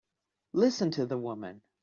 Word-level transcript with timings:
Listen 0.53 0.89
to 0.89 1.05
the 1.05 1.19
woman! 1.19 1.61